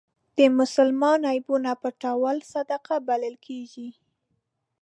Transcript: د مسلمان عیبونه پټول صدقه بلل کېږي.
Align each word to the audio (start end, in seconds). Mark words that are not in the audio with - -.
د 0.37 0.39
مسلمان 0.59 1.19
عیبونه 1.31 1.71
پټول 1.81 2.37
صدقه 2.53 2.95
بلل 3.07 3.35
کېږي. 3.45 3.89